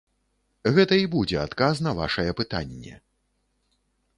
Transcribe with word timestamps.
Гэта 0.77 0.97
і 1.01 1.03
будзе 1.15 1.37
адказ 1.41 1.81
на 1.89 1.93
вашае 1.99 2.27
пытанне. 2.41 2.93